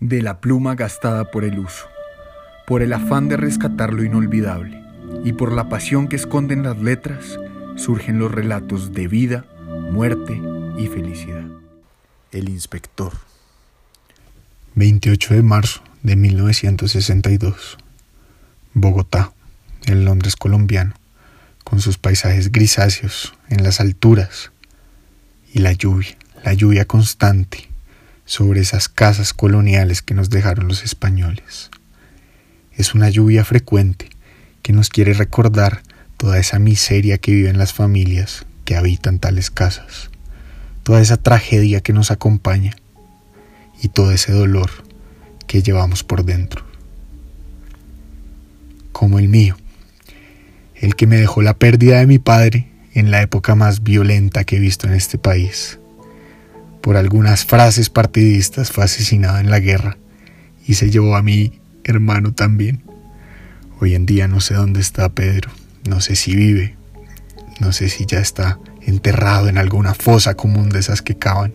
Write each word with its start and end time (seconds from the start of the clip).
de 0.00 0.22
la 0.22 0.40
pluma 0.40 0.74
gastada 0.74 1.30
por 1.30 1.44
el 1.44 1.58
uso, 1.58 1.86
por 2.66 2.82
el 2.82 2.92
afán 2.92 3.28
de 3.28 3.36
rescatar 3.36 3.92
lo 3.92 4.04
inolvidable 4.04 4.82
y 5.24 5.32
por 5.32 5.52
la 5.52 5.68
pasión 5.68 6.08
que 6.08 6.16
esconden 6.16 6.62
las 6.62 6.78
letras, 6.78 7.38
surgen 7.76 8.18
los 8.18 8.30
relatos 8.30 8.92
de 8.92 9.08
vida, 9.08 9.44
muerte 9.90 10.40
y 10.76 10.86
felicidad. 10.88 11.44
El 12.32 12.48
inspector. 12.48 13.12
28 14.74 15.34
de 15.34 15.42
marzo 15.42 15.82
de 16.02 16.16
1962. 16.16 17.78
Bogotá, 18.74 19.32
el 19.86 20.04
Londres 20.04 20.36
colombiano, 20.36 20.94
con 21.64 21.80
sus 21.80 21.96
paisajes 21.96 22.52
grisáceos 22.52 23.34
en 23.48 23.62
las 23.62 23.80
alturas 23.80 24.52
y 25.52 25.60
la 25.60 25.72
lluvia, 25.72 26.16
la 26.44 26.52
lluvia 26.52 26.84
constante 26.84 27.70
sobre 28.26 28.60
esas 28.60 28.88
casas 28.88 29.32
coloniales 29.32 30.02
que 30.02 30.12
nos 30.12 30.28
dejaron 30.28 30.68
los 30.68 30.82
españoles. 30.82 31.70
Es 32.72 32.94
una 32.94 33.08
lluvia 33.08 33.44
frecuente 33.44 34.10
que 34.62 34.72
nos 34.72 34.90
quiere 34.90 35.14
recordar 35.14 35.82
toda 36.18 36.38
esa 36.38 36.58
miseria 36.58 37.18
que 37.18 37.32
viven 37.32 37.56
las 37.56 37.72
familias 37.72 38.44
que 38.64 38.76
habitan 38.76 39.20
tales 39.20 39.50
casas, 39.50 40.10
toda 40.82 41.00
esa 41.00 41.16
tragedia 41.16 41.80
que 41.80 41.92
nos 41.92 42.10
acompaña 42.10 42.74
y 43.80 43.88
todo 43.88 44.10
ese 44.10 44.32
dolor 44.32 44.70
que 45.46 45.62
llevamos 45.62 46.02
por 46.02 46.24
dentro. 46.24 46.64
Como 48.90 49.20
el 49.20 49.28
mío, 49.28 49.56
el 50.74 50.96
que 50.96 51.06
me 51.06 51.16
dejó 51.16 51.42
la 51.42 51.54
pérdida 51.54 52.00
de 52.00 52.06
mi 52.06 52.18
padre 52.18 52.68
en 52.92 53.10
la 53.10 53.22
época 53.22 53.54
más 53.54 53.82
violenta 53.84 54.44
que 54.44 54.56
he 54.56 54.60
visto 54.60 54.88
en 54.88 54.94
este 54.94 55.16
país 55.16 55.78
por 56.86 56.96
algunas 56.96 57.44
frases 57.44 57.90
partidistas 57.90 58.70
fue 58.70 58.84
asesinado 58.84 59.40
en 59.40 59.50
la 59.50 59.58
guerra 59.58 59.98
y 60.68 60.74
se 60.74 60.88
llevó 60.88 61.16
a 61.16 61.22
mi 61.22 61.58
hermano 61.82 62.32
también. 62.32 62.84
Hoy 63.80 63.96
en 63.96 64.06
día 64.06 64.28
no 64.28 64.38
sé 64.38 64.54
dónde 64.54 64.78
está 64.78 65.08
Pedro, 65.08 65.50
no 65.88 66.00
sé 66.00 66.14
si 66.14 66.36
vive, 66.36 66.76
no 67.58 67.72
sé 67.72 67.88
si 67.88 68.06
ya 68.06 68.20
está 68.20 68.60
enterrado 68.82 69.48
en 69.48 69.58
alguna 69.58 69.94
fosa 69.94 70.36
común 70.36 70.68
de 70.68 70.78
esas 70.78 71.02
que 71.02 71.16
cavan. 71.16 71.54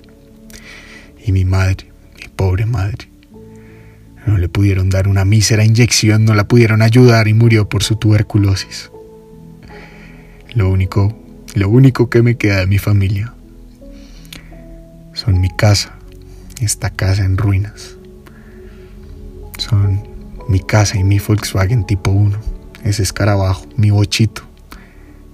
Y 1.26 1.32
mi 1.32 1.46
madre, 1.46 1.90
mi 2.20 2.28
pobre 2.28 2.66
madre, 2.66 3.08
no 4.28 4.38
le 4.38 4.50
pudieron 4.50 4.90
dar 4.90 5.08
una 5.08 5.24
mísera 5.24 5.64
inyección, 5.64 6.26
no 6.26 6.36
la 6.36 6.50
pudieron 6.50 6.82
ayudar 6.82 7.30
y 7.30 7.34
murió 7.34 7.70
por 7.70 7.84
su 7.84 7.96
tuberculosis. 7.96 8.92
Lo 10.56 10.70
único, 10.70 11.18
lo 11.56 11.70
único 11.70 12.10
que 12.10 12.22
me 12.22 12.36
queda 12.36 12.58
de 12.58 12.68
mi 12.68 12.80
familia 12.80 13.34
son 15.24 15.40
mi 15.40 15.50
casa, 15.50 15.94
esta 16.62 16.90
casa 16.90 17.24
en 17.24 17.38
ruinas. 17.38 17.96
Son 19.60 20.02
mi 20.50 20.60
casa 20.60 20.98
y 20.98 21.04
mi 21.04 21.20
Volkswagen 21.20 21.86
tipo 21.86 22.10
1, 22.10 22.40
ese 22.84 23.04
escarabajo, 23.04 23.68
mi 23.76 23.92
bochito. 23.92 24.42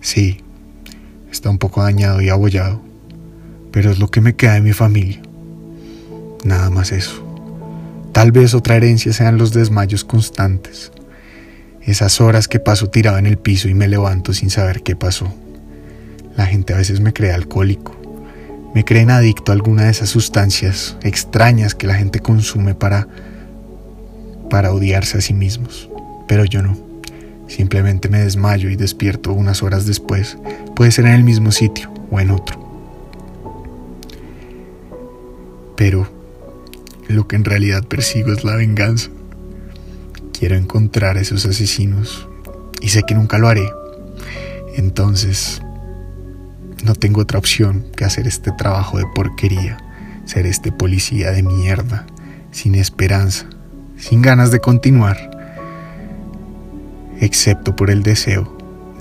Sí, 0.02 0.44
está 1.32 1.50
un 1.50 1.58
poco 1.58 1.82
dañado 1.82 2.22
y 2.22 2.28
abollado, 2.28 2.82
pero 3.72 3.90
es 3.90 4.00
lo 4.00 4.10
que 4.10 4.20
me 4.20 4.36
queda 4.36 4.56
de 4.56 4.62
mi 4.62 4.74
familia. 4.74 5.22
Nada 6.44 6.70
más 6.70 6.92
eso. 6.92 7.24
Tal 8.12 8.34
vez 8.34 8.54
otra 8.54 8.76
herencia 8.76 9.14
sean 9.14 9.38
los 9.38 9.54
desmayos 9.54 10.04
constantes, 10.04 10.92
esas 11.82 12.20
horas 12.20 12.50
que 12.50 12.60
paso 12.60 12.90
tirado 12.90 13.20
en 13.20 13.26
el 13.26 13.38
piso 13.38 13.70
y 13.70 13.74
me 13.74 13.88
levanto 13.88 14.34
sin 14.34 14.50
saber 14.50 14.84
qué 14.84 14.98
pasó. 14.98 15.34
La 16.36 16.46
gente 16.46 16.74
a 16.74 16.78
veces 16.78 17.00
me 17.00 17.14
cree 17.14 17.32
alcohólico, 17.32 17.97
me 18.74 18.84
creen 18.86 19.10
adicto 19.10 19.52
a 19.52 19.56
alguna 19.56 19.84
de 19.84 19.92
esas 19.92 20.10
sustancias 20.10 20.98
extrañas 21.04 21.74
que 21.76 21.88
la 21.88 21.96
gente 21.96 22.20
consume 22.20 22.76
para 22.76 23.08
para 24.50 24.72
odiarse 24.72 25.18
a 25.18 25.22
sí 25.22 25.34
mismos. 25.34 25.90
Pero 26.28 26.46
yo 26.46 26.62
no. 26.62 26.78
Simplemente 27.48 28.10
me 28.10 28.20
desmayo 28.20 28.70
y 28.70 28.76
despierto 28.76 29.32
unas 29.32 29.64
horas 29.64 29.86
después. 29.86 30.38
Puede 30.76 30.92
ser 30.92 31.06
en 31.06 31.14
el 31.14 31.24
mismo 31.24 31.52
sitio 31.52 31.92
o 32.12 32.20
en 32.20 32.32
otro. 32.32 32.66
Pero 35.76 36.10
lo 37.08 37.28
que 37.28 37.36
en 37.36 37.46
realidad 37.46 37.86
persigo 37.86 38.34
es 38.34 38.44
la 38.44 38.56
venganza. 38.56 39.10
Quiero 40.38 40.56
encontrar 40.56 41.18
a 41.18 41.22
esos 41.22 41.46
asesinos 41.46 42.28
y 42.82 42.90
sé 42.90 43.04
que 43.04 43.16
nunca 43.16 43.38
lo 43.38 43.48
haré. 43.48 43.68
Entonces 44.76 45.62
no 46.84 46.96
tengo 46.96 47.22
otra 47.22 47.40
opción 47.40 47.86
que 47.96 48.06
hacer 48.06 48.28
este 48.28 48.52
trabajo 48.52 48.98
de 48.98 49.06
porquería, 49.16 49.78
ser 50.26 50.46
este 50.46 50.72
policía 50.72 51.32
de 51.32 51.44
mierda, 51.44 52.06
sin 52.52 52.76
esperanza, 52.76 53.46
sin 53.98 54.22
ganas 54.22 54.52
de 54.52 54.60
continuar, 54.60 55.18
excepto 57.20 57.76
por 57.76 57.90
el 57.90 58.04
deseo 58.04 58.56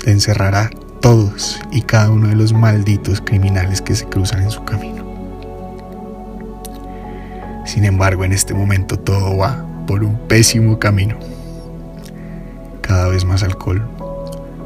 de 0.04 0.12
encerrar 0.12 0.54
a 0.54 0.70
todos 1.00 1.60
y 1.70 1.82
cada 1.82 2.10
uno 2.10 2.28
de 2.28 2.36
los 2.36 2.52
malditos 2.52 3.20
criminales 3.20 3.82
que 3.82 3.94
se 3.94 4.06
cruzan 4.06 4.42
en 4.42 4.50
su 4.50 4.64
camino. 4.64 5.04
Sin 7.66 7.84
embargo, 7.84 8.24
en 8.24 8.32
este 8.32 8.54
momento 8.54 8.98
todo 8.98 9.36
va 9.36 9.66
por 9.86 10.02
un 10.02 10.16
pésimo 10.28 10.78
camino. 10.78 11.18
Cada 12.80 13.08
vez 13.08 13.24
más 13.24 13.42
alcohol, 13.42 13.86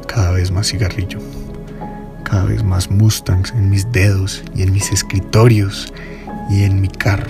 cada 0.07 0.31
vez 0.31 0.51
más 0.51 0.67
cigarrillo 0.67 1.19
cada 2.31 2.45
vez 2.45 2.63
más 2.63 2.89
Mustangs 2.89 3.51
en 3.51 3.69
mis 3.69 3.91
dedos 3.91 4.41
y 4.55 4.61
en 4.61 4.71
mis 4.71 4.93
escritorios 4.93 5.93
y 6.49 6.63
en 6.63 6.79
mi 6.79 6.87
carro. 6.87 7.29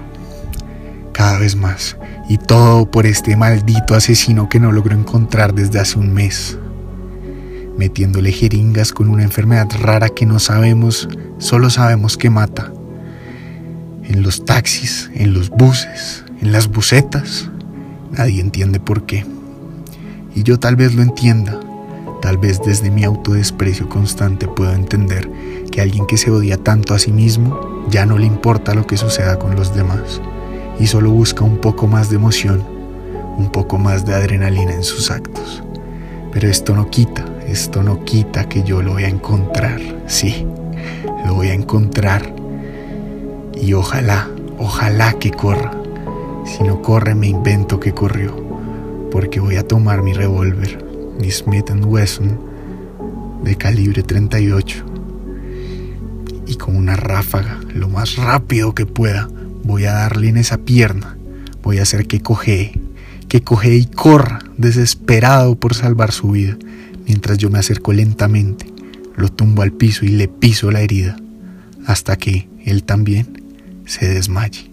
Cada 1.12 1.40
vez 1.40 1.56
más. 1.56 1.98
Y 2.30 2.38
todo 2.38 2.90
por 2.90 3.08
este 3.08 3.36
maldito 3.36 3.96
asesino 3.96 4.48
que 4.48 4.60
no 4.60 4.72
logro 4.72 4.96
encontrar 4.96 5.56
desde 5.56 5.80
hace 5.80 5.98
un 5.98 6.14
mes. 6.14 6.56
Metiéndole 7.80 8.32
jeringas 8.32 8.94
con 8.94 9.10
una 9.10 9.24
enfermedad 9.24 9.70
rara 9.82 10.08
que 10.08 10.28
no 10.28 10.38
sabemos, 10.38 11.10
solo 11.40 11.72
sabemos 11.72 12.16
que 12.16 12.30
mata. 12.30 12.72
En 14.04 14.22
los 14.22 14.46
taxis, 14.46 15.10
en 15.16 15.34
los 15.34 15.50
buses, 15.50 16.26
en 16.42 16.52
las 16.52 16.68
bucetas. 16.68 17.50
Nadie 18.12 18.40
entiende 18.40 18.80
por 18.80 19.08
qué. 19.08 19.26
Y 20.36 20.44
yo 20.44 20.60
tal 20.60 20.76
vez 20.76 20.94
lo 20.94 21.02
entienda 21.02 21.60
Tal 22.22 22.38
vez 22.38 22.62
desde 22.64 22.92
mi 22.92 23.04
autodesprecio 23.04 23.90
constante 23.90 24.48
puedo 24.48 24.72
entender 24.74 25.28
que 25.72 25.82
alguien 25.82 26.06
que 26.06 26.18
se 26.18 26.30
odia 26.30 26.58
tanto 26.58 26.94
a 26.94 27.00
sí 27.00 27.12
mismo 27.12 27.84
ya 27.90 28.06
no 28.06 28.20
le 28.20 28.28
importa 28.28 28.76
lo 28.76 28.86
que 28.86 28.96
suceda 28.96 29.40
con 29.40 29.56
los 29.56 29.74
demás 29.74 30.22
y 30.80 30.86
solo 30.86 31.10
busca 31.10 31.44
un 31.44 31.58
poco 31.58 31.88
más 31.88 32.12
de 32.12 32.18
emoción, 32.18 32.64
un 33.38 33.52
poco 33.52 33.80
más 33.80 34.06
de 34.06 34.14
adrenalina 34.14 34.74
en 34.74 34.84
sus 34.84 35.10
actos. 35.10 35.64
Pero 36.32 36.48
esto 36.48 36.76
no 36.76 36.92
quita, 36.92 37.26
esto 37.48 37.82
no 37.82 38.06
quita 38.06 38.48
que 38.48 38.64
yo 38.64 38.84
lo 38.84 38.94
voy 38.94 39.06
a 39.06 39.10
encontrar, 39.10 39.82
sí, 40.06 40.46
lo 41.26 41.34
voy 41.34 41.48
a 41.48 41.54
encontrar. 41.54 42.36
Y 43.60 43.74
ojalá, 43.74 44.30
ojalá 44.60 45.14
que 45.14 45.32
corra. 45.32 45.72
Si 46.46 46.64
no 46.64 46.82
corre, 46.82 47.16
me 47.16 47.28
invento 47.28 47.80
que 47.80 47.94
corrió, 47.94 48.36
porque 49.12 49.40
voy 49.40 49.58
a 49.58 49.68
tomar 49.68 50.04
mi 50.04 50.14
revólver 50.14 50.91
mi 51.20 51.32
Smith 51.32 51.70
Wesson 51.84 52.40
de 53.44 53.56
calibre 53.56 54.04
38 54.04 54.86
y 56.48 56.56
con 56.56 56.76
una 56.76 56.96
ráfaga 56.96 57.60
lo 57.74 57.90
más 57.90 58.16
rápido 58.16 58.76
que 58.76 58.86
pueda 58.86 59.28
voy 59.64 59.86
a 59.86 59.94
darle 59.94 60.30
en 60.30 60.38
esa 60.38 60.58
pierna. 60.58 61.18
Voy 61.64 61.80
a 61.80 61.84
hacer 61.84 62.08
que 62.08 62.22
coge 62.22 62.80
que 63.28 63.42
coge 63.42 63.76
y 63.76 63.86
corra 63.86 64.40
desesperado 64.58 65.56
por 65.56 65.74
salvar 65.74 66.12
su 66.12 66.32
vida 66.32 66.58
mientras 67.06 67.38
yo 67.38 67.50
me 67.50 67.60
acerco 67.60 67.94
lentamente 67.94 68.66
lo 69.16 69.30
tumbo 69.30 69.62
al 69.62 69.72
piso 69.72 70.06
y 70.06 70.10
le 70.10 70.28
piso 70.28 70.72
la 70.72 70.82
herida 70.82 71.16
hasta 71.86 72.16
que 72.16 72.48
él 72.64 72.84
también 72.84 73.42
se 73.86 74.08
desmaye. 74.08 74.72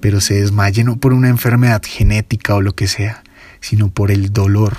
Pero 0.00 0.20
se 0.20 0.40
desmaye 0.40 0.84
no 0.84 0.96
por 0.96 1.12
una 1.12 1.28
enfermedad 1.28 1.82
genética 1.84 2.54
o 2.54 2.60
lo 2.60 2.74
que 2.74 2.86
sea 2.86 3.22
sino 3.60 3.88
por 3.88 4.10
el 4.10 4.30
dolor 4.30 4.76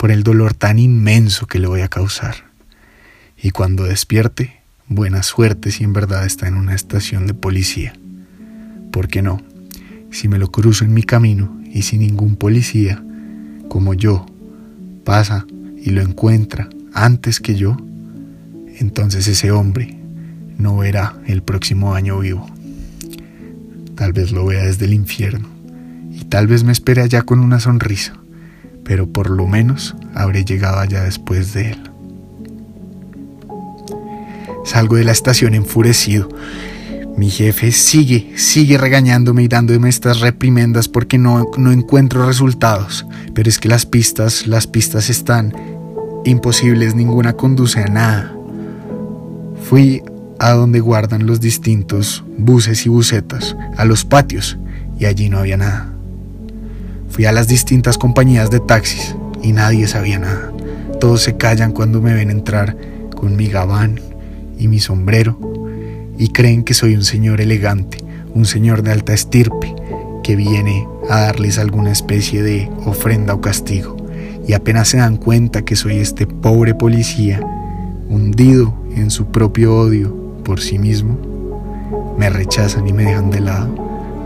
por 0.00 0.10
el 0.10 0.22
dolor 0.22 0.54
tan 0.54 0.78
inmenso 0.78 1.46
que 1.46 1.58
le 1.58 1.66
voy 1.66 1.82
a 1.82 1.88
causar. 1.88 2.36
Y 3.36 3.50
cuando 3.50 3.84
despierte, 3.84 4.62
buena 4.88 5.22
suerte 5.22 5.70
si 5.70 5.84
en 5.84 5.92
verdad 5.92 6.24
está 6.24 6.48
en 6.48 6.54
una 6.54 6.74
estación 6.74 7.26
de 7.26 7.34
policía. 7.34 7.92
¿Por 8.92 9.08
qué 9.08 9.20
no? 9.20 9.42
Si 10.10 10.26
me 10.26 10.38
lo 10.38 10.50
cruzo 10.50 10.86
en 10.86 10.94
mi 10.94 11.02
camino 11.02 11.60
y 11.70 11.82
si 11.82 11.98
ningún 11.98 12.36
policía, 12.36 13.04
como 13.68 13.92
yo, 13.92 14.24
pasa 15.04 15.44
y 15.76 15.90
lo 15.90 16.00
encuentra 16.00 16.70
antes 16.94 17.38
que 17.38 17.56
yo, 17.56 17.76
entonces 18.78 19.28
ese 19.28 19.50
hombre 19.50 19.98
no 20.56 20.78
verá 20.78 21.14
el 21.26 21.42
próximo 21.42 21.94
año 21.94 22.20
vivo. 22.20 22.48
Tal 23.96 24.14
vez 24.14 24.32
lo 24.32 24.46
vea 24.46 24.64
desde 24.64 24.86
el 24.86 24.94
infierno 24.94 25.50
y 26.10 26.24
tal 26.24 26.46
vez 26.46 26.64
me 26.64 26.72
espere 26.72 27.02
allá 27.02 27.20
con 27.20 27.40
una 27.40 27.60
sonrisa 27.60 28.19
pero 28.90 29.06
por 29.06 29.30
lo 29.30 29.46
menos 29.46 29.94
habré 30.16 30.44
llegado 30.44 30.80
allá 30.80 31.04
después 31.04 31.54
de 31.54 31.70
él. 31.70 31.90
Salgo 34.64 34.96
de 34.96 35.04
la 35.04 35.12
estación 35.12 35.54
enfurecido, 35.54 36.28
Mi 37.16 37.30
jefe 37.30 37.70
sigue, 37.70 38.32
sigue 38.34 38.78
regañándome 38.78 39.44
y 39.44 39.48
dándome 39.48 39.88
estas 39.88 40.18
reprimendas 40.18 40.88
porque 40.88 41.18
no, 41.18 41.48
no 41.56 41.70
encuentro 41.70 42.26
resultados. 42.26 43.06
Pero 43.32 43.48
es 43.48 43.60
que 43.60 43.68
las 43.68 43.86
pistas, 43.86 44.48
las 44.48 44.66
pistas 44.66 45.08
están 45.08 45.54
imposibles, 46.24 46.96
ninguna 46.96 47.34
conduce 47.34 47.78
a 47.78 47.86
nada. 47.86 48.34
Fui 49.68 50.02
a 50.40 50.50
donde 50.50 50.80
guardan 50.80 51.26
los 51.26 51.40
distintos 51.40 52.24
buses 52.36 52.86
y 52.86 52.88
busetas, 52.88 53.56
a 53.76 53.84
los 53.84 54.04
patios, 54.04 54.58
y 54.98 55.04
allí 55.04 55.28
no 55.28 55.38
había 55.38 55.58
nada. 55.58 55.99
Fui 57.10 57.24
a 57.24 57.32
las 57.32 57.48
distintas 57.48 57.98
compañías 57.98 58.50
de 58.50 58.60
taxis 58.60 59.16
y 59.42 59.52
nadie 59.52 59.86
sabía 59.88 60.18
nada. 60.18 60.52
Todos 61.00 61.22
se 61.22 61.36
callan 61.36 61.72
cuando 61.72 62.00
me 62.00 62.14
ven 62.14 62.30
entrar 62.30 62.76
con 63.16 63.36
mi 63.36 63.48
gabán 63.48 64.00
y 64.58 64.68
mi 64.68 64.78
sombrero 64.78 65.38
y 66.16 66.28
creen 66.28 66.62
que 66.62 66.72
soy 66.74 66.94
un 66.94 67.02
señor 67.02 67.40
elegante, 67.40 67.98
un 68.34 68.44
señor 68.44 68.82
de 68.82 68.92
alta 68.92 69.12
estirpe 69.12 69.74
que 70.22 70.36
viene 70.36 70.86
a 71.08 71.20
darles 71.20 71.58
alguna 71.58 71.90
especie 71.90 72.42
de 72.42 72.70
ofrenda 72.84 73.34
o 73.34 73.40
castigo. 73.40 73.96
Y 74.46 74.52
apenas 74.52 74.88
se 74.88 74.98
dan 74.98 75.16
cuenta 75.16 75.62
que 75.62 75.76
soy 75.76 75.96
este 75.96 76.26
pobre 76.26 76.74
policía, 76.74 77.40
hundido 78.08 78.74
en 78.94 79.10
su 79.10 79.26
propio 79.26 79.76
odio 79.76 80.14
por 80.44 80.60
sí 80.60 80.78
mismo, 80.78 81.18
me 82.18 82.30
rechazan 82.30 82.86
y 82.86 82.92
me 82.92 83.04
dejan 83.04 83.30
de 83.30 83.40
lado. 83.40 83.74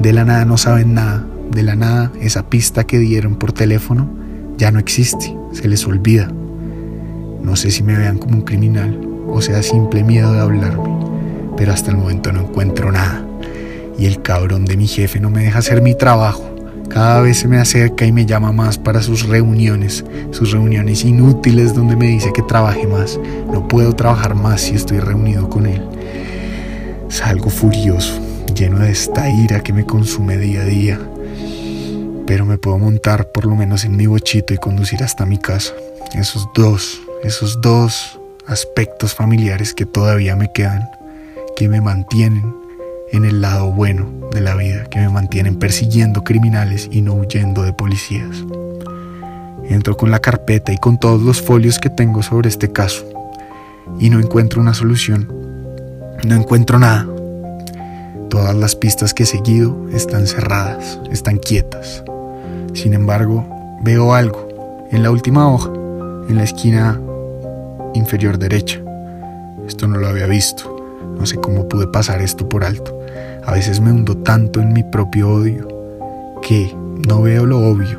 De 0.01 0.13
la 0.13 0.25
nada 0.25 0.45
no 0.45 0.59
saben 0.59 0.95
nada, 0.95 1.27
de 1.51 1.63
la 1.63 1.77
nada 1.77 2.13
esa 2.21 2.49
pista 2.49 2.85
que 2.85 2.99
dieron 2.99 3.37
por 3.37 3.53
teléfono 3.53 4.09
ya 4.57 4.71
no 4.71 4.79
existe, 4.79 5.37
se 5.53 5.69
les 5.69 5.87
olvida. 5.87 6.31
No 7.43 7.57
sé 7.57 7.71
si 7.71 7.83
me 7.83 7.97
vean 7.97 8.19
como 8.19 8.37
un 8.37 8.43
criminal 8.43 9.01
o 9.29 9.41
sea 9.41 9.63
simple 9.63 10.05
miedo 10.05 10.33
de 10.33 10.41
hablarme 10.41 10.95
pero 11.57 11.73
hasta 11.73 11.91
el 11.91 11.97
momento 11.97 12.33
no 12.33 12.41
encuentro 12.41 12.91
nada. 12.91 13.25
Y 13.99 14.07
el 14.07 14.23
cabrón 14.23 14.65
de 14.65 14.77
mi 14.77 14.87
jefe 14.87 15.21
no 15.21 15.31
me 15.31 15.45
deja 15.45 15.59
hacer 15.59 15.83
mi 15.83 15.95
trabajo. 15.95 16.51
Cada 16.89 17.21
vez 17.21 17.39
se 17.39 17.49
me 17.49 17.59
acerca 17.59 18.05
y 18.05 18.13
me 18.13 18.27
llama 18.27 18.53
más 18.53 18.79
para 18.79 19.03
sus 19.03 19.27
reuniones, 19.27 20.05
sus 20.31 20.53
reuniones 20.53 21.05
inútiles 21.05 21.75
donde 21.75 21.97
me 21.97 22.07
dice 22.07 22.33
que 22.33 22.43
trabaje 22.43 22.87
más. 22.87 23.19
No 23.53 23.67
puedo 23.67 23.95
trabajar 23.95 24.35
más 24.35 24.63
si 24.63 24.75
estoy 24.75 25.01
reunido 25.01 25.49
con 25.49 25.67
él. 25.67 25.83
Salgo 27.09 27.51
furioso, 27.51 28.21
lleno 28.55 28.81
de 28.81 28.91
esta 28.91 29.29
ira 29.31 29.63
que 29.63 29.73
me 29.73 29.85
consume 29.85 30.37
día 30.37 30.63
a 30.63 30.65
día. 30.65 30.99
Pero 32.27 32.47
me 32.47 32.59
puedo 32.59 32.79
montar 32.79 33.31
por 33.33 33.47
lo 33.47 33.55
menos 33.55 33.85
en 33.85 33.97
mi 33.97 34.07
bochito 34.07 34.55
y 34.55 34.59
conducir 34.59 35.03
hasta 35.03 35.27
mi 35.27 35.39
casa. 35.39 35.73
Esos 36.15 36.49
dos, 36.55 37.01
esos 37.23 37.61
dos 37.61 38.19
aspectos 38.47 39.15
familiares 39.15 39.75
que 39.75 39.87
todavía 39.87 40.37
me 40.37 40.53
quedan 40.53 40.89
que 41.57 41.69
me 41.69 41.81
mantienen 41.81 42.55
en 43.13 43.25
el 43.25 43.41
lado 43.41 43.71
bueno 43.71 44.11
de 44.33 44.41
la 44.41 44.55
vida, 44.57 44.85
que 44.85 44.99
me 44.99 45.09
mantienen 45.09 45.57
persiguiendo 45.57 46.25
criminales 46.25 46.89
y 46.91 47.01
no 47.01 47.15
huyendo 47.15 47.63
de 47.63 47.73
policías. 47.73 48.45
Entro 49.69 49.97
con 49.97 50.11
la 50.11 50.19
carpeta 50.19 50.73
y 50.73 50.79
con 50.79 50.99
todos 50.99 51.23
los 51.23 51.41
folios 51.41 51.79
que 51.79 51.91
tengo 51.91 52.23
sobre 52.23 52.49
este 52.49 52.73
caso 52.73 53.05
y 53.99 54.11
no 54.11 54.19
encuentro 54.19 54.61
una 54.61 54.75
solución. 54.75 55.29
No 56.25 56.35
encuentro 56.35 56.79
nada. 56.79 57.07
Todas 58.31 58.55
las 58.55 58.75
pistas 58.75 59.15
que 59.15 59.23
he 59.23 59.27
seguido 59.27 59.89
están 59.93 60.27
cerradas, 60.27 60.99
están 61.11 61.39
quietas. 61.39 62.03
Sin 62.75 62.93
embargo, 62.93 63.47
veo 63.83 64.15
algo 64.15 64.49
en 64.91 65.03
la 65.03 65.11
última 65.11 65.49
hoja, 65.53 65.71
en 66.29 66.37
la 66.37 66.43
esquina 66.43 67.01
inferior 67.95 68.37
derecha. 68.37 68.81
Esto 69.67 69.87
no 69.87 69.99
lo 69.99 70.09
había 70.09 70.27
visto. 70.27 70.71
No 71.17 71.25
sé 71.25 71.37
cómo 71.37 71.69
pude 71.69 71.87
pasar 71.87 72.21
esto 72.21 72.49
por 72.49 72.65
alto. 72.65 72.99
A 73.47 73.53
veces 73.53 73.81
me 73.81 73.93
hundo 73.93 74.17
tanto 74.17 74.61
en 74.61 74.73
mi 74.73 74.83
propio 74.83 75.31
odio 75.31 75.69
que 76.43 76.75
no 77.07 77.23
veo 77.23 77.47
lo 77.47 77.59
obvio. 77.61 77.99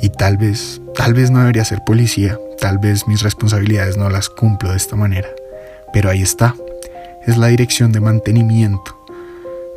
Y 0.00 0.08
tal 0.08 0.38
vez, 0.38 0.80
tal 0.94 1.12
vez 1.12 1.30
no 1.30 1.40
debería 1.40 1.64
ser 1.64 1.82
policía, 1.84 2.38
tal 2.60 2.78
vez 2.78 3.06
mis 3.06 3.22
responsabilidades 3.22 3.96
no 3.96 4.08
las 4.08 4.28
cumplo 4.28 4.70
de 4.70 4.76
esta 4.76 4.96
manera. 4.96 5.28
Pero 5.92 6.08
ahí 6.08 6.22
está. 6.22 6.54
Es 7.26 7.36
la 7.36 7.48
dirección 7.48 7.92
de 7.92 8.00
mantenimiento, 8.00 8.96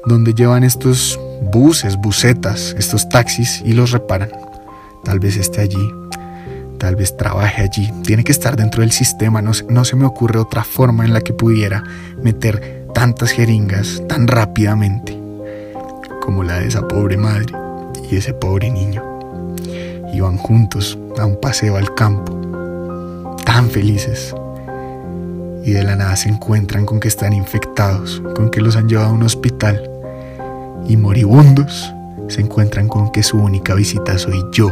donde 0.06 0.34
llevan 0.34 0.64
estos 0.64 1.20
buses, 1.42 1.98
busetas, 1.98 2.76
estos 2.78 3.10
taxis 3.10 3.62
y 3.66 3.74
los 3.74 3.92
reparan. 3.92 4.30
Tal 5.04 5.20
vez 5.20 5.38
esté 5.38 5.62
allí, 5.62 5.92
tal 6.78 6.96
vez 6.96 7.18
trabaje 7.18 7.64
allí, 7.64 7.92
tiene 8.04 8.24
que 8.24 8.32
estar 8.32 8.56
dentro 8.56 8.82
del 8.82 8.92
sistema, 8.92 9.42
no, 9.42 9.52
no 9.70 9.86
se 9.86 9.96
me 9.96 10.06
ocurre 10.06 10.40
otra 10.40 10.64
forma 10.64 11.06
en 11.06 11.14
la 11.14 11.22
que 11.22 11.34
pudiera 11.34 11.84
meter 12.22 12.86
tantas 12.94 13.32
jeringas 13.32 14.04
tan 14.08 14.28
rápidamente 14.28 15.18
como 16.22 16.44
la 16.44 16.60
de 16.60 16.68
esa 16.68 16.88
pobre 16.88 17.18
madre 17.18 17.54
y 18.10 18.16
ese 18.16 18.34
pobre 18.34 18.70
niño. 18.70 19.04
Iban 20.14 20.38
juntos 20.38 20.98
a 21.18 21.26
un 21.26 21.40
paseo 21.40 21.78
al 21.78 21.94
campo, 21.96 23.38
tan 23.46 23.70
felices, 23.70 24.36
y 25.64 25.72
de 25.72 25.84
la 25.84 25.96
nada 25.96 26.16
se 26.16 26.30
encuentran 26.30 26.86
con 26.86 27.00
que 27.00 27.08
están 27.08 27.34
infectados, 27.34 28.22
con 28.36 28.50
que 28.50 28.62
los 28.62 28.76
han 28.76 28.88
llevado 28.88 29.10
a 29.10 29.14
un 29.14 29.24
hospital, 29.24 29.91
y 30.92 30.98
moribundos 30.98 31.94
se 32.28 32.42
encuentran 32.42 32.88
con 32.88 33.12
que 33.12 33.24
su 33.24 33.38
única 33.38 33.74
visita 33.76 34.18
soy 34.18 34.44
yo 34.52 34.70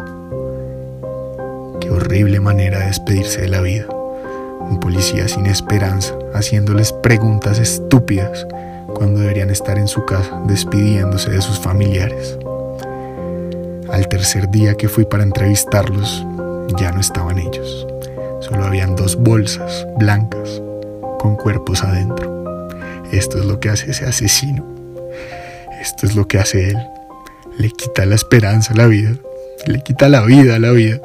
horrible 1.90 2.40
manera 2.40 2.80
de 2.80 2.86
despedirse 2.86 3.42
de 3.42 3.50
la 3.50 3.62
vida. 3.62 3.86
Un 3.90 4.80
policía 4.80 5.28
sin 5.28 5.46
esperanza, 5.46 6.16
haciéndoles 6.34 6.94
preguntas 6.94 7.60
estúpidas 7.60 8.48
cuando 8.94 9.20
deberían 9.20 9.50
estar 9.50 9.78
en 9.78 9.88
su 9.88 10.06
casa 10.06 10.42
despidiéndose 10.48 11.30
de 11.32 11.42
sus 11.42 11.60
familiares. 11.60 12.38
Al 13.92 14.08
tercer 14.08 14.50
día 14.50 14.76
que 14.76 14.88
fui 14.88 15.06
para 15.06 15.24
entrevistarlos, 15.24 16.26
ya 16.78 16.92
no 16.92 17.00
estaban 17.00 17.40
ellos. 17.40 17.88
Solo 18.40 18.66
habían 18.66 18.96
dos 18.96 19.16
bolsas 19.16 19.86
blancas 19.98 20.62
con 21.18 21.36
cuerpos 21.36 21.84
adentro. 21.84 22.68
Esto 23.12 23.40
es 23.40 23.46
lo 23.46 23.60
que 23.60 23.70
hace 23.70 23.92
ese 23.92 24.06
asesino. 24.06 24.79
Esto 25.80 26.06
es 26.06 26.16
lo 26.16 26.28
que 26.28 26.40
hace 26.40 26.70
él. 26.70 26.78
Le 27.58 27.70
quita 27.72 28.06
la 28.06 28.16
esperanza 28.16 28.74
a 28.74 28.78
la 28.78 28.88
vida. 28.88 29.16
Le 29.66 29.82
quita 29.84 30.10
la 30.10 30.22
vida 30.22 30.56
a 30.56 30.60
la 30.60 30.72
vida 30.72 31.02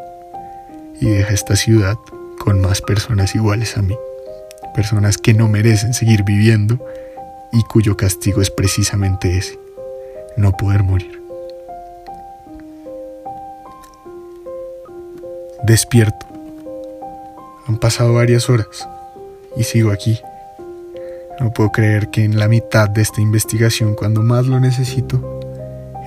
y 1.01 1.07
deja 1.07 1.35
esta 1.35 1.57
ciudad 1.57 1.97
con 2.39 2.61
más 2.61 2.81
personas 2.81 3.35
iguales 3.35 3.77
a 3.77 3.83
mí, 3.83 3.97
personas 4.75 5.19
que 5.19 5.35
no 5.35 5.49
merecen 5.49 5.95
seguir 5.95 6.23
viviendo 6.25 6.79
y 7.53 7.63
cuyo 7.65 7.97
castigo 7.97 8.43
es 8.43 8.51
precisamente 8.51 9.37
ese, 9.37 9.59
no 10.37 10.53
poder 10.53 10.83
morir. 10.83 11.21
Despierto. 15.65 16.27
Han 17.67 17.79
pasado 17.79 18.13
varias 18.13 18.51
horas 18.51 18.87
y 19.57 19.65
sigo 19.65 19.91
aquí. 19.91 20.21
No 21.41 21.53
puedo 21.53 21.71
creer 21.73 22.11
que 22.11 22.25
en 22.25 22.39
la 22.39 22.47
mitad 22.47 22.89
de 22.89 23.03
esta 23.03 23.21
investigación, 23.21 23.95
cuando 23.95 24.23
más 24.23 24.47
lo 24.47 24.61
necesito, 24.61 25.41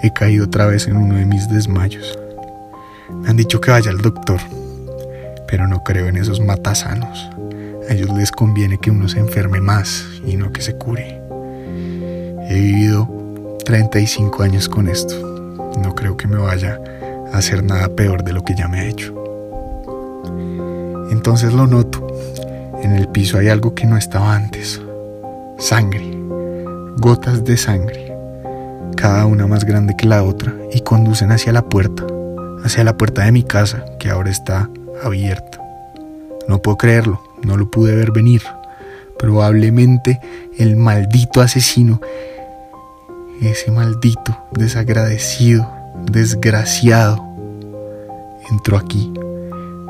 he 0.01 0.13
caído 0.13 0.45
otra 0.45 0.67
vez 0.67 0.87
en 0.87 0.95
uno 0.95 1.15
de 1.15 1.25
mis 1.25 1.49
desmayos. 1.49 2.17
Me 3.11 3.29
han 3.29 3.37
dicho 3.37 3.59
que 3.59 3.71
vaya 3.71 3.91
al 3.91 3.97
doctor, 3.97 4.39
pero 5.47 5.67
no 5.67 5.83
creo 5.83 6.07
en 6.07 6.17
esos 6.17 6.39
matasanos. 6.39 7.29
A 7.89 7.93
ellos 7.93 8.09
les 8.15 8.31
conviene 8.31 8.77
que 8.77 8.89
uno 8.89 9.09
se 9.09 9.19
enferme 9.19 9.59
más 9.59 10.05
y 10.25 10.37
no 10.37 10.51
que 10.51 10.61
se 10.61 10.77
cure. 10.77 11.21
He 12.49 12.53
vivido 12.53 13.57
35 13.65 14.43
años 14.43 14.69
con 14.69 14.87
esto. 14.87 15.15
No 15.81 15.93
creo 15.93 16.15
que 16.15 16.27
me 16.27 16.37
vaya 16.37 16.79
a 17.33 17.37
hacer 17.37 17.63
nada 17.63 17.89
peor 17.89 18.23
de 18.23 18.31
lo 18.31 18.43
que 18.43 18.55
ya 18.55 18.69
me 18.69 18.79
ha 18.79 18.85
hecho. 18.85 19.13
Entonces 21.11 21.53
lo 21.53 21.67
noto. 21.67 22.07
En 22.81 22.93
el 22.93 23.09
piso 23.09 23.37
hay 23.37 23.49
algo 23.49 23.75
que 23.75 23.85
no 23.85 23.97
estaba 23.97 24.33
antes. 24.33 24.81
Sangre. 25.59 26.05
Gotas 26.97 27.43
de 27.43 27.57
sangre. 27.57 28.13
Cada 28.95 29.25
una 29.25 29.47
más 29.47 29.65
grande 29.65 29.95
que 29.97 30.05
la 30.05 30.23
otra 30.23 30.53
y 30.71 30.81
conducen 30.81 31.31
hacia 31.31 31.51
la 31.51 31.63
puerta. 31.63 32.05
Hacia 32.63 32.83
la 32.83 32.95
puerta 32.95 33.25
de 33.25 33.31
mi 33.31 33.41
casa, 33.41 33.83
que 33.99 34.11
ahora 34.11 34.29
está 34.29 34.69
abierta. 35.03 35.59
No 36.47 36.61
puedo 36.61 36.77
creerlo, 36.77 37.19
no 37.43 37.57
lo 37.57 37.71
pude 37.71 37.95
ver 37.95 38.11
venir. 38.11 38.43
Probablemente 39.17 40.19
el 40.59 40.75
maldito 40.75 41.41
asesino, 41.41 41.99
ese 43.41 43.71
maldito 43.71 44.37
desagradecido, 44.51 45.67
desgraciado, 46.03 47.17
entró 48.51 48.77
aquí, 48.77 49.11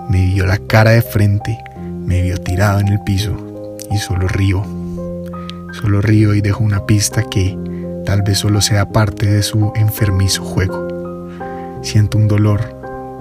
me 0.09 0.27
vio 0.27 0.45
la 0.45 0.59
cara 0.59 0.91
de 0.91 1.01
frente, 1.01 1.59
me 2.05 2.21
vio 2.21 2.37
tirado 2.37 2.79
en 2.79 2.87
el 2.87 3.01
piso 3.01 3.35
y 3.91 3.97
solo 3.97 4.29
río. 4.29 4.86
Solo 5.81 6.01
río 6.01 6.33
y 6.33 6.41
dejo 6.41 6.63
una 6.63 6.85
pista 6.85 7.23
que 7.23 7.57
tal 8.05 8.21
vez 8.21 8.39
solo 8.39 8.61
sea 8.61 8.89
parte 8.89 9.25
de 9.27 9.43
su 9.43 9.71
enfermizo 9.75 10.43
juego. 10.43 10.87
Siento 11.81 12.17
un 12.17 12.27
dolor 12.27 12.61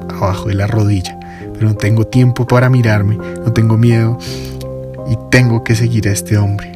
abajo 0.08 0.48
de 0.48 0.54
la 0.54 0.66
rodilla 0.66 1.18
pero 1.56 1.68
no 1.68 1.74
tengo 1.74 2.06
tiempo 2.06 2.46
para 2.46 2.68
mirarme, 2.68 3.16
no 3.16 3.52
tengo 3.52 3.78
miedo 3.78 4.18
y 5.08 5.16
tengo 5.30 5.64
que 5.64 5.74
seguir 5.74 6.08
a 6.08 6.12
este 6.12 6.36
hombre. 6.36 6.72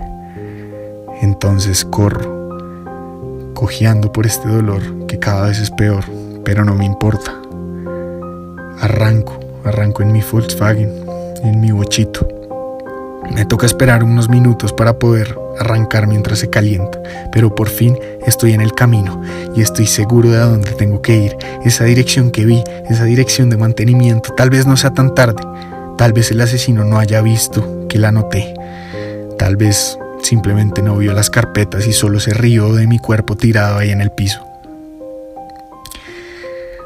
Entonces 1.21 1.85
corro, 1.85 2.49
cojeando 3.55 4.11
por 4.13 4.27
este 4.27 4.49
dolor 4.49 5.07
que 5.07 5.19
cada 5.19 5.49
vez 5.49 5.59
es 5.59 5.71
peor, 5.71 6.05
pero 6.45 6.65
no 6.65 6.75
me 6.75 6.87
importa. 6.87 7.33
Arranco, 8.81 9.39
arranco 9.65 10.03
en 10.03 10.13
mi 10.13 10.23
Volkswagen, 10.23 10.91
en 11.43 11.61
mi 11.61 11.73
bochito. 11.73 12.40
Me 13.31 13.45
toca 13.45 13.67
esperar 13.67 14.03
unos 14.03 14.29
minutos 14.29 14.73
para 14.73 14.99
poder 14.99 15.39
arrancar 15.59 16.07
mientras 16.07 16.41
se 16.41 16.51
calienta, 16.51 17.01
pero 17.33 17.55
por 17.55 17.69
fin 17.69 17.97
estoy 18.27 18.53
en 18.53 18.61
el 18.61 18.73
camino 18.73 19.23
y 19.55 19.63
estoy 19.63 19.87
seguro 19.87 20.31
de 20.31 20.39
a 20.39 20.47
dónde 20.47 20.73
tengo 20.73 21.01
que 21.01 21.17
ir. 21.17 21.37
Esa 21.65 21.85
dirección 21.85 22.33
que 22.33 22.45
vi, 22.45 22.65
esa 22.89 23.05
dirección 23.05 23.49
de 23.49 23.57
mantenimiento, 23.57 24.35
tal 24.35 24.51
vez 24.51 24.67
no 24.67 24.77
sea 24.77 24.91
tan 24.91 25.15
tarde, 25.15 25.43
tal 25.97 26.13
vez 26.13 26.31
el 26.33 26.41
asesino 26.41 26.85
no 26.85 26.99
haya 26.99 27.23
visto 27.23 27.87
que 27.89 27.99
la 27.99 28.11
noté, 28.11 28.55
tal 29.39 29.57
vez 29.57 29.97
simplemente 30.23 30.83
no 30.83 30.97
vio 30.97 31.13
las 31.13 31.31
carpetas 31.31 31.87
y 31.87 31.93
solo 31.93 32.21
se 32.21 32.35
rió 32.35 32.75
de 32.75 32.87
mi 32.87 32.99
cuerpo 32.99 33.37
tirado 33.37 33.79
ahí 33.79 33.91
en 33.91 34.01
el 34.01 34.11
piso. 34.11 34.50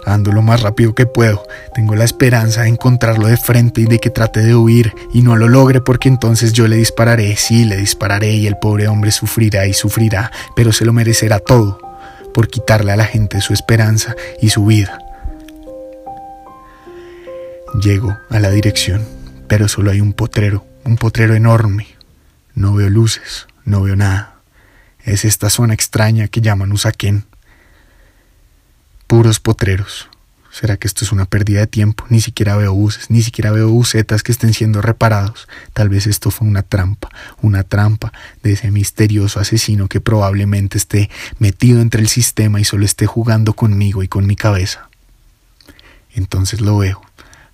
Ando 0.06 0.32
lo 0.32 0.42
más 0.42 0.62
rápido 0.62 0.94
que 0.94 1.06
puedo. 1.06 1.46
Tengo 1.74 1.94
la 1.94 2.04
esperanza 2.04 2.62
de 2.62 2.68
encontrarlo 2.68 3.26
de 3.26 3.36
frente 3.36 3.80
y 3.80 3.84
de 3.84 3.98
que 3.98 4.10
trate 4.10 4.40
de 4.40 4.54
huir 4.54 4.92
y 5.12 5.22
no 5.22 5.36
lo 5.36 5.48
logre 5.48 5.80
porque 5.80 6.08
entonces 6.08 6.52
yo 6.52 6.68
le 6.68 6.76
dispararé, 6.76 7.36
sí, 7.36 7.64
le 7.64 7.76
dispararé 7.76 8.32
y 8.32 8.46
el 8.46 8.56
pobre 8.56 8.88
hombre 8.88 9.10
sufrirá 9.12 9.66
y 9.66 9.72
sufrirá, 9.72 10.30
pero 10.54 10.72
se 10.72 10.84
lo 10.84 10.92
merecerá 10.92 11.38
todo 11.38 11.80
por 12.34 12.48
quitarle 12.48 12.92
a 12.92 12.96
la 12.96 13.06
gente 13.06 13.40
su 13.40 13.52
esperanza 13.52 14.14
y 14.42 14.50
su 14.50 14.66
vida. 14.66 14.98
Llego 17.80 18.16
a 18.30 18.38
la 18.40 18.50
dirección, 18.50 19.02
pero 19.48 19.68
solo 19.68 19.90
hay 19.90 20.00
un 20.00 20.12
potrero, 20.12 20.64
un 20.84 20.96
potrero 20.96 21.34
enorme. 21.34 21.88
No 22.54 22.74
veo 22.74 22.88
luces, 22.88 23.46
no 23.64 23.82
veo 23.82 23.96
nada. 23.96 24.36
Es 25.02 25.24
esta 25.24 25.50
zona 25.50 25.74
extraña 25.74 26.28
que 26.28 26.40
llaman 26.40 26.72
Usaquén 26.72 27.24
puros 29.06 29.40
potreros. 29.40 30.08
¿Será 30.54 30.76
que 30.76 30.86
esto 30.86 31.04
es 31.04 31.10
una 31.10 31.24
pérdida 31.24 31.58
de 31.60 31.66
tiempo? 31.66 32.04
Ni 32.10 32.20
siquiera 32.20 32.56
veo 32.56 32.72
buses, 32.72 33.10
ni 33.10 33.22
siquiera 33.22 33.50
veo 33.50 33.70
busetas 33.70 34.22
que 34.22 34.30
estén 34.30 34.54
siendo 34.54 34.80
reparados. 34.82 35.48
Tal 35.72 35.88
vez 35.88 36.06
esto 36.06 36.30
fue 36.30 36.46
una 36.46 36.62
trampa, 36.62 37.08
una 37.42 37.64
trampa 37.64 38.12
de 38.44 38.52
ese 38.52 38.70
misterioso 38.70 39.40
asesino 39.40 39.88
que 39.88 40.00
probablemente 40.00 40.78
esté 40.78 41.10
metido 41.40 41.80
entre 41.80 42.00
el 42.00 42.08
sistema 42.08 42.60
y 42.60 42.64
solo 42.64 42.84
esté 42.84 43.06
jugando 43.06 43.54
conmigo 43.54 44.04
y 44.04 44.08
con 44.08 44.26
mi 44.26 44.36
cabeza. 44.36 44.88
Entonces 46.14 46.60
lo 46.60 46.78
veo, 46.78 47.02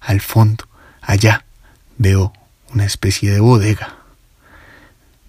al 0.01 0.21
fondo, 0.21 0.69
allá, 1.01 1.47
veo 1.97 2.35
una 2.75 2.85
especie 2.85 3.31
de 3.31 3.41
bodega. 3.41 3.97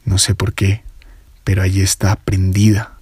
No 0.04 0.18
sé 0.18 0.36
por 0.36 0.54
qué, 0.54 0.84
pero 1.46 1.62
allí 1.62 1.82
está 1.82 2.18
prendida, 2.18 2.98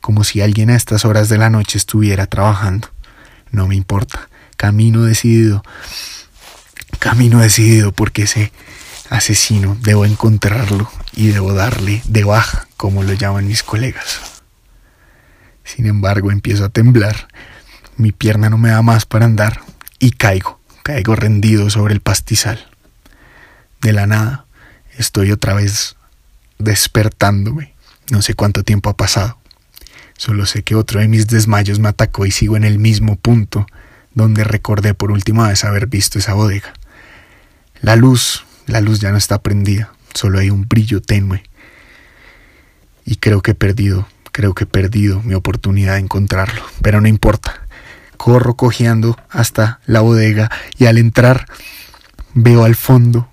como 0.00 0.24
si 0.24 0.40
alguien 0.40 0.70
a 0.70 0.76
estas 0.76 1.04
horas 1.04 1.28
de 1.28 1.38
la 1.38 1.50
noche 1.50 1.78
estuviera 1.78 2.26
trabajando. 2.26 2.88
No 3.50 3.66
me 3.66 3.76
importa. 3.76 4.28
Camino 4.56 5.02
decidido. 5.02 5.62
Camino 6.98 7.40
decidido 7.40 7.92
porque 7.92 8.22
ese 8.22 8.52
asesino 9.08 9.76
debo 9.80 10.04
encontrarlo 10.04 10.90
y 11.12 11.28
debo 11.28 11.52
darle 11.52 12.02
de 12.06 12.24
baja, 12.24 12.68
como 12.76 13.02
lo 13.02 13.12
llaman 13.12 13.46
mis 13.46 13.62
colegas. 13.62 14.20
Sin 15.64 15.86
embargo, 15.86 16.30
empiezo 16.30 16.64
a 16.64 16.68
temblar. 16.68 17.28
Mi 17.96 18.12
pierna 18.12 18.50
no 18.50 18.58
me 18.58 18.70
da 18.70 18.82
más 18.82 19.06
para 19.06 19.26
andar 19.26 19.62
y 19.98 20.12
caigo, 20.12 20.60
caigo 20.82 21.16
rendido 21.16 21.70
sobre 21.70 21.94
el 21.94 22.00
pastizal. 22.00 22.68
De 23.80 23.92
la 23.92 24.06
nada, 24.06 24.46
estoy 24.96 25.32
otra 25.32 25.54
vez 25.54 25.96
despertándome. 26.58 27.74
No 28.10 28.22
sé 28.22 28.34
cuánto 28.34 28.62
tiempo 28.62 28.90
ha 28.90 28.96
pasado. 28.96 29.39
Solo 30.20 30.44
sé 30.44 30.62
que 30.62 30.74
otro 30.74 31.00
de 31.00 31.08
mis 31.08 31.28
desmayos 31.28 31.78
me 31.78 31.88
atacó 31.88 32.26
y 32.26 32.30
sigo 32.30 32.54
en 32.54 32.64
el 32.64 32.78
mismo 32.78 33.16
punto 33.16 33.66
donde 34.12 34.44
recordé 34.44 34.92
por 34.92 35.12
última 35.12 35.48
vez 35.48 35.64
haber 35.64 35.86
visto 35.86 36.18
esa 36.18 36.34
bodega. 36.34 36.74
La 37.80 37.96
luz, 37.96 38.44
la 38.66 38.82
luz 38.82 39.00
ya 39.00 39.12
no 39.12 39.16
está 39.16 39.40
prendida, 39.40 39.94
solo 40.12 40.38
hay 40.38 40.50
un 40.50 40.68
brillo 40.68 41.00
tenue. 41.00 41.42
Y 43.06 43.16
creo 43.16 43.40
que 43.40 43.52
he 43.52 43.54
perdido, 43.54 44.06
creo 44.30 44.52
que 44.52 44.64
he 44.64 44.66
perdido 44.66 45.22
mi 45.22 45.32
oportunidad 45.32 45.94
de 45.94 46.00
encontrarlo, 46.00 46.64
pero 46.82 47.00
no 47.00 47.08
importa. 47.08 47.66
Corro 48.18 48.56
cojeando 48.56 49.16
hasta 49.30 49.80
la 49.86 50.02
bodega 50.02 50.50
y 50.76 50.84
al 50.84 50.98
entrar 50.98 51.46
veo 52.34 52.64
al 52.64 52.74
fondo 52.74 53.30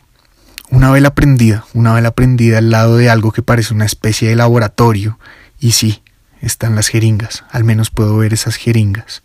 una 0.69 0.89
vela 0.89 1.13
prendida, 1.13 1.65
una 1.73 1.93
vela 1.93 2.11
prendida 2.11 2.59
al 2.59 2.69
lado 2.69 2.95
de 2.95 3.09
algo 3.09 3.33
que 3.33 3.41
parece 3.41 3.73
una 3.73 3.85
especie 3.85 4.29
de 4.29 4.37
laboratorio. 4.37 5.19
Y 5.59 5.73
sí, 5.73 6.01
están 6.41 6.75
las 6.75 6.87
jeringas, 6.87 7.43
al 7.51 7.63
menos 7.63 7.89
puedo 7.89 8.17
ver 8.17 8.33
esas 8.33 8.55
jeringas, 8.55 9.23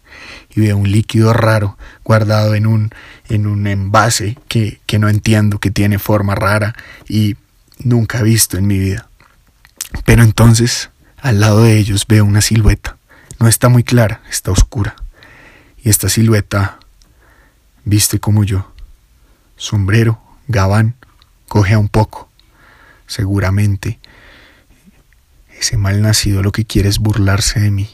y 0.54 0.60
veo 0.60 0.76
un 0.76 0.90
líquido 0.90 1.32
raro 1.32 1.76
guardado 2.04 2.54
en 2.54 2.66
un, 2.66 2.90
en 3.28 3.46
un 3.46 3.66
envase 3.66 4.38
que, 4.48 4.80
que 4.86 4.98
no 4.98 5.08
entiendo, 5.08 5.58
que 5.58 5.70
tiene 5.70 5.98
forma 5.98 6.34
rara 6.34 6.74
y 7.08 7.36
nunca 7.78 8.20
he 8.20 8.22
visto 8.22 8.56
en 8.56 8.66
mi 8.66 8.78
vida. 8.78 9.08
Pero 10.04 10.22
entonces, 10.22 10.90
al 11.18 11.40
lado 11.40 11.62
de 11.62 11.78
ellos 11.78 12.06
veo 12.06 12.24
una 12.24 12.40
silueta. 12.40 12.96
No 13.38 13.48
está 13.48 13.68
muy 13.68 13.84
clara, 13.84 14.22
está 14.30 14.50
oscura. 14.50 14.96
Y 15.82 15.88
esta 15.88 16.08
silueta 16.08 16.78
viste 17.84 18.20
como 18.20 18.44
yo. 18.44 18.72
Sombrero, 19.56 20.20
gabán, 20.48 20.94
cojea 21.48 21.78
un 21.78 21.88
poco. 21.88 22.28
Seguramente 23.06 23.98
ese 25.62 25.76
mal 25.76 26.02
nacido 26.02 26.42
lo 26.42 26.52
que 26.52 26.64
quiere 26.64 26.88
es 26.88 26.98
burlarse 26.98 27.60
de 27.60 27.70
mí. 27.70 27.88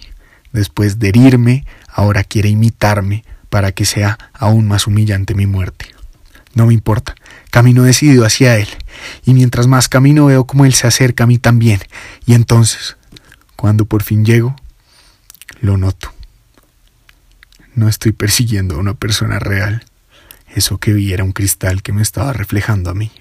Después 0.53 0.99
de 0.99 1.11
herirme, 1.11 1.67
ahora 1.87 2.25
quiere 2.25 2.49
imitarme 2.49 3.25
para 3.51 3.73
que 3.73 3.85
sea 3.85 4.19
aún 4.33 4.67
más 4.67 4.87
humillante 4.87 5.35
mi 5.35 5.47
muerte. 5.47 5.87
No 6.55 6.67
me 6.67 6.75
importa, 6.75 7.15
camino 7.51 7.83
decidido 7.83 8.25
hacia 8.25 8.57
él, 8.57 8.69
y 9.25 9.35
mientras 9.35 9.67
más 9.67 9.89
camino 9.89 10.27
veo 10.27 10.47
como 10.47 10.65
él 10.65 10.73
se 10.73 10.87
acerca 10.87 11.25
a 11.25 11.27
mí 11.27 11.39
también, 11.39 11.81
y 12.27 12.35
entonces, 12.35 12.97
cuando 13.55 13.85
por 13.85 14.03
fin 14.03 14.25
llego, 14.25 14.57
lo 15.61 15.77
noto. 15.77 16.13
No 17.75 17.87
estoy 17.87 18.13
persiguiendo 18.13 18.77
a 18.77 18.79
una 18.79 18.95
persona 18.95 19.39
real. 19.39 19.85
Eso 20.55 20.79
que 20.79 20.93
vi 20.93 21.13
era 21.13 21.23
un 21.23 21.33
cristal 21.33 21.83
que 21.83 21.93
me 21.93 22.03
estaba 22.03 22.33
reflejando 22.33 22.91
a 22.91 22.95
mí. 22.95 23.13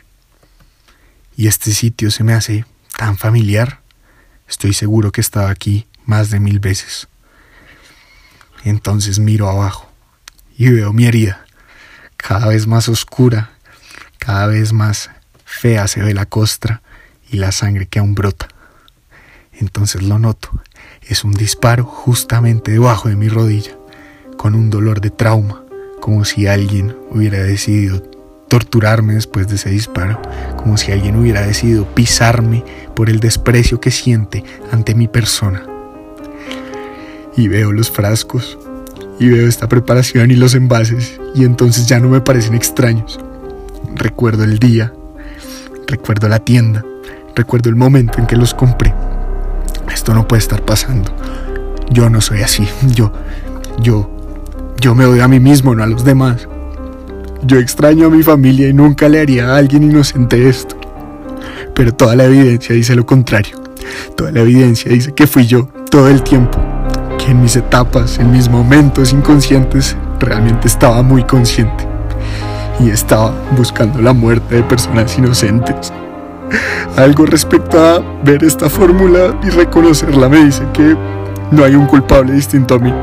Y 1.36 1.48
este 1.48 1.72
sitio 1.72 2.10
se 2.10 2.24
me 2.24 2.34
hace 2.34 2.66
tan 2.98 3.18
familiar 3.18 3.82
Estoy 4.48 4.74
seguro 4.74 5.12
que 5.12 5.22
estaba 5.22 5.50
aquí 5.50 5.88
más 6.06 6.30
de 6.30 6.40
mil 6.40 6.60
veces. 6.60 7.08
Entonces 8.64 9.20
miro 9.20 9.50
abajo 9.50 9.90
y 10.58 10.70
veo 10.70 10.94
mi 10.94 11.06
herida, 11.06 11.46
cada 12.16 12.48
vez 12.48 12.68
más 12.68 12.90
oscura, 12.90 13.52
cada 14.18 14.48
vez 14.48 14.74
más 14.74 15.10
fea 15.46 15.88
se 15.88 16.02
ve 16.02 16.14
la 16.14 16.26
costra 16.26 16.82
y 17.30 17.38
la 17.38 17.52
sangre 17.52 17.88
que 17.88 18.00
aún 18.00 18.16
brota. 18.16 18.48
Entonces 19.54 20.02
lo 20.02 20.20
noto, 20.20 20.50
es 21.02 21.24
un 21.24 21.32
disparo 21.32 21.84
justamente 21.84 22.72
debajo 22.72 23.10
de 23.10 23.16
mi 23.16 23.30
rodilla, 23.30 23.78
con 24.38 24.56
un 24.56 24.70
dolor 24.70 25.02
de 25.02 25.10
trauma, 25.10 25.64
como 26.02 26.26
si 26.26 26.48
alguien 26.48 26.96
hubiera 27.10 27.40
decidido 27.40 28.17
torturarme 28.48 29.14
después 29.14 29.48
de 29.48 29.56
ese 29.56 29.70
disparo, 29.70 30.22
como 30.58 30.78
si 30.78 30.92
alguien 30.92 31.16
hubiera 31.16 31.46
decidido 31.46 31.86
pisarme 31.86 32.64
por 32.96 33.10
el 33.10 33.20
desprecio 33.20 33.80
que 33.80 33.92
siente 33.92 34.44
ante 34.72 34.96
mi 34.96 35.08
persona. 35.08 35.64
Y 37.36 37.48
veo 37.48 37.72
los 37.72 37.92
frascos, 37.92 38.58
y 39.20 39.30
veo 39.30 39.48
esta 39.48 39.68
preparación 39.68 40.32
y 40.32 40.36
los 40.36 40.56
envases, 40.56 41.20
y 41.36 41.44
entonces 41.44 41.88
ya 41.88 42.00
no 42.00 42.10
me 42.10 42.22
parecen 42.22 42.56
extraños. 42.56 43.20
Recuerdo 43.96 44.44
el 44.44 44.60
día, 44.60 44.94
recuerdo 45.88 46.28
la 46.30 46.40
tienda, 46.40 46.84
recuerdo 47.36 47.70
el 47.70 47.76
momento 47.76 48.20
en 48.20 48.28
que 48.28 48.36
los 48.36 48.54
compré. 48.54 48.94
Esto 49.92 50.14
no 50.14 50.28
puede 50.28 50.42
estar 50.42 50.64
pasando. 50.64 51.12
Yo 51.90 52.10
no 52.10 52.22
soy 52.22 52.42
así. 52.42 52.68
Yo, 52.94 53.12
yo, 53.82 54.10
yo 54.80 54.94
me 54.94 55.06
odio 55.06 55.24
a 55.24 55.28
mí 55.28 55.40
mismo, 55.40 55.74
no 55.74 55.84
a 55.84 55.88
los 55.88 56.04
demás. 56.04 56.48
Yo 57.44 57.60
extraño 57.60 58.08
a 58.08 58.10
mi 58.10 58.24
familia 58.24 58.68
y 58.68 58.74
nunca 58.74 59.08
le 59.08 59.22
haría 59.22 59.50
a 59.50 59.58
alguien 59.58 59.84
inocente 59.84 60.50
esto. 60.50 60.76
Pero 61.76 61.94
toda 61.94 62.16
la 62.16 62.26
evidencia 62.26 62.74
dice 62.74 62.96
lo 62.96 63.06
contrario. 63.06 63.62
Toda 64.16 64.32
la 64.32 64.42
evidencia 64.42 64.92
dice 64.92 65.14
que 65.14 65.28
fui 65.28 65.46
yo 65.46 65.70
todo 65.92 66.08
el 66.08 66.24
tiempo. 66.24 66.58
Que 67.20 67.32
en 67.32 67.42
mis 67.42 67.56
etapas, 67.56 68.18
en 68.18 68.32
mis 68.32 68.50
momentos 68.50 69.14
inconscientes, 69.14 69.96
realmente 70.20 70.68
estaba 70.68 71.04
muy 71.04 71.24
consciente. 71.24 71.88
Y 72.80 72.90
estaba 72.90 73.34
buscando 73.56 74.02
la 74.02 74.14
muerte 74.14 74.56
de 74.56 74.64
personas 74.64 75.16
inocentes. 75.18 75.94
Algo 76.96 77.28
respecto 77.28 77.80
a 77.80 78.04
ver 78.24 78.44
esta 78.44 78.68
fórmula 78.68 79.40
y 79.44 79.50
reconocerla 79.50 80.28
me 80.28 80.46
dice 80.46 80.64
que 80.74 80.96
no 81.52 81.64
hay 81.64 81.76
un 81.76 81.86
culpable 81.86 82.34
distinto 82.34 82.76
a 82.76 82.80
mí. 82.80 82.94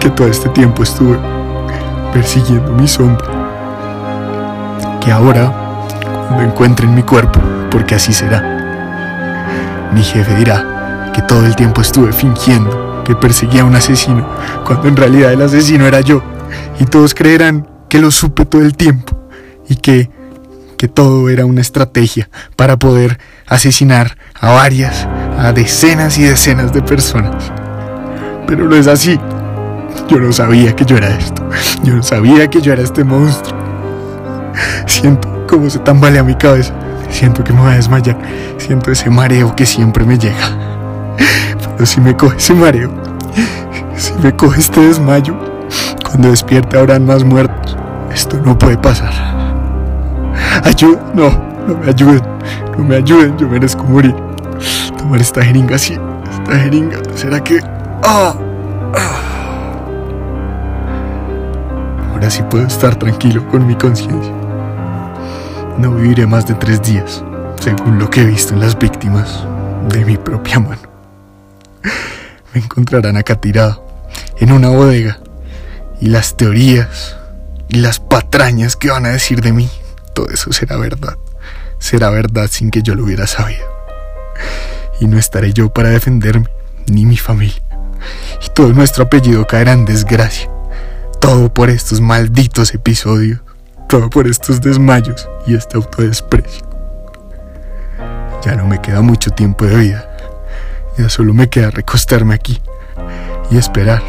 Que 0.00 0.10
todo 0.10 0.26
este 0.26 0.48
tiempo 0.48 0.82
estuve 0.82 1.18
persiguiendo 2.12 2.72
mi 2.72 2.88
sombra 2.88 3.39
que 5.00 5.10
ahora, 5.10 5.52
cuando 6.28 6.44
encuentren 6.44 6.94
mi 6.94 7.02
cuerpo, 7.02 7.40
porque 7.70 7.94
así 7.94 8.12
será, 8.12 8.58
Mi 9.94 10.02
jefe 10.02 10.36
dirá 10.36 11.10
que 11.12 11.22
todo 11.22 11.44
el 11.46 11.56
tiempo 11.56 11.80
estuve 11.80 12.12
fingiendo 12.12 13.02
que 13.04 13.16
perseguía 13.16 13.62
a 13.62 13.64
un 13.64 13.74
asesino, 13.74 14.24
cuando 14.64 14.86
en 14.86 14.96
realidad 14.96 15.32
el 15.32 15.42
asesino 15.42 15.86
era 15.86 16.00
yo. 16.00 16.22
Y 16.78 16.84
todos 16.84 17.14
creerán 17.14 17.66
que 17.88 17.98
lo 17.98 18.10
supe 18.10 18.44
todo 18.44 18.62
el 18.62 18.76
tiempo 18.76 19.18
y 19.68 19.76
que, 19.76 20.10
que 20.76 20.86
todo 20.86 21.28
era 21.28 21.44
una 21.44 21.60
estrategia 21.60 22.30
para 22.54 22.78
poder 22.78 23.18
asesinar 23.48 24.16
a 24.40 24.52
varias, 24.52 25.08
a 25.38 25.52
decenas 25.52 26.18
y 26.18 26.22
decenas 26.22 26.72
de 26.72 26.82
personas. 26.82 27.50
Pero 28.46 28.66
no 28.66 28.76
es 28.76 28.86
así. 28.86 29.18
Yo 30.08 30.18
no 30.18 30.32
sabía 30.32 30.74
que 30.74 30.84
yo 30.84 30.96
era 30.96 31.08
esto. 31.08 31.42
Yo 31.82 31.94
no 31.94 32.02
sabía 32.02 32.48
que 32.48 32.60
yo 32.60 32.72
era 32.72 32.82
este 32.82 33.04
monstruo. 33.04 33.59
Siento 35.00 35.46
cómo 35.48 35.70
se 35.70 35.78
tambalea 35.78 36.22
mi 36.22 36.34
cabeza. 36.34 36.74
Siento 37.08 37.42
que 37.42 37.54
me 37.54 37.60
voy 37.60 37.70
a 37.72 37.76
desmayar. 37.76 38.18
Siento 38.58 38.90
ese 38.90 39.08
mareo 39.08 39.56
que 39.56 39.64
siempre 39.64 40.04
me 40.04 40.18
llega. 40.18 41.16
Pero 41.72 41.86
si 41.86 42.02
me 42.02 42.14
coge 42.14 42.36
ese 42.36 42.52
mareo, 42.52 42.90
si 43.96 44.12
me 44.22 44.36
coge 44.36 44.60
este 44.60 44.78
desmayo, 44.80 45.34
cuando 46.04 46.28
despierte 46.28 46.76
habrán 46.76 47.06
más 47.06 47.24
muertos. 47.24 47.78
Esto 48.12 48.38
no 48.44 48.58
puede 48.58 48.76
pasar. 48.76 49.10
Ayuda, 50.64 51.00
no, 51.14 51.30
no 51.66 51.78
me 51.78 51.88
ayuden, 51.88 52.22
no 52.76 52.84
me 52.84 52.96
ayuden, 52.96 53.38
yo 53.38 53.48
merezco 53.48 53.84
morir. 53.84 54.14
Tomar 54.98 55.18
esta 55.18 55.42
jeringa 55.42 55.76
así, 55.76 55.98
esta 56.30 56.58
jeringa, 56.58 56.98
¿será 57.14 57.42
que... 57.42 57.60
¡Ah! 58.02 58.34
¡Ah! 58.94 59.20
Ahora 62.12 62.28
sí 62.28 62.42
puedo 62.50 62.66
estar 62.66 62.94
tranquilo 62.96 63.48
con 63.48 63.66
mi 63.66 63.74
conciencia. 63.76 64.39
No 65.78 65.94
viviré 65.94 66.26
más 66.26 66.46
de 66.46 66.54
tres 66.54 66.82
días, 66.82 67.24
según 67.60 67.98
lo 67.98 68.10
que 68.10 68.22
he 68.22 68.26
visto 68.26 68.54
en 68.54 68.60
las 68.60 68.78
víctimas 68.78 69.44
de 69.88 70.04
mi 70.04 70.16
propia 70.16 70.58
mano. 70.60 70.82
Me 72.52 72.60
encontrarán 72.60 73.16
acá 73.16 73.40
tirado, 73.40 73.84
en 74.38 74.52
una 74.52 74.68
bodega, 74.68 75.18
y 76.00 76.06
las 76.08 76.36
teorías 76.36 77.16
y 77.68 77.76
las 77.76 78.00
patrañas 78.00 78.76
que 78.76 78.90
van 78.90 79.06
a 79.06 79.10
decir 79.10 79.40
de 79.40 79.52
mí, 79.52 79.70
todo 80.14 80.28
eso 80.28 80.52
será 80.52 80.76
verdad. 80.76 81.16
Será 81.78 82.10
verdad 82.10 82.48
sin 82.50 82.70
que 82.70 82.82
yo 82.82 82.94
lo 82.94 83.04
hubiera 83.04 83.26
sabido. 83.26 83.64
Y 85.00 85.06
no 85.06 85.18
estaré 85.18 85.52
yo 85.52 85.72
para 85.72 85.88
defenderme, 85.90 86.48
ni 86.86 87.06
mi 87.06 87.16
familia. 87.16 87.62
Y 88.44 88.50
todo 88.54 88.72
nuestro 88.72 89.04
apellido 89.04 89.46
caerá 89.46 89.72
en 89.72 89.84
desgracia. 89.84 90.50
Todo 91.20 91.52
por 91.52 91.70
estos 91.70 92.00
malditos 92.00 92.74
episodios. 92.74 93.40
Por 93.90 94.28
estos 94.28 94.60
desmayos 94.60 95.28
y 95.46 95.54
este 95.54 95.76
autodesprecio. 95.76 96.64
Ya 98.44 98.54
no 98.56 98.66
me 98.66 98.80
queda 98.80 99.02
mucho 99.02 99.30
tiempo 99.30 99.64
de 99.66 99.76
vida. 99.76 100.16
Ya 100.96 101.08
solo 101.08 101.34
me 101.34 101.48
queda 101.48 101.70
recostarme 101.70 102.34
aquí 102.34 102.60
y 103.50 103.58
esperar 103.58 104.02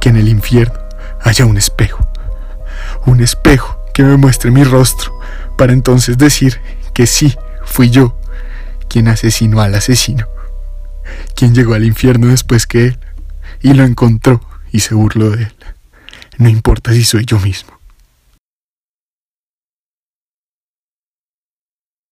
que 0.00 0.10
en 0.10 0.16
el 0.16 0.28
infierno 0.28 0.78
haya 1.22 1.46
un 1.46 1.56
espejo 1.56 2.06
un 3.06 3.20
espejo 3.20 3.78
que 3.94 4.02
me 4.02 4.16
muestre 4.16 4.50
mi 4.50 4.64
rostro, 4.64 5.18
para 5.56 5.72
entonces 5.72 6.18
decir 6.18 6.60
que 6.92 7.06
sí, 7.06 7.34
fui 7.64 7.90
yo 7.90 8.18
quien 8.88 9.08
asesinó 9.08 9.60
al 9.60 9.74
asesino, 9.74 10.26
quien 11.34 11.54
llegó 11.54 11.74
al 11.74 11.84
infierno 11.84 12.28
después 12.28 12.66
que 12.66 12.86
él, 12.86 12.98
y 13.62 13.72
lo 13.72 13.84
encontró 13.84 14.40
y 14.70 14.80
se 14.80 14.94
burló 14.94 15.30
de 15.30 15.44
él. 15.44 15.54
No 16.38 16.48
importa 16.48 16.92
si 16.92 17.04
soy 17.04 17.24
yo 17.24 17.38
mismo. 17.38 17.75